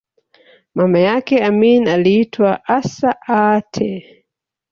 Mama 0.75 0.99
yake 0.99 1.43
Amin 1.43 1.87
aliitwa 1.87 2.65
Assa 2.65 3.15
Aatte 3.29 4.23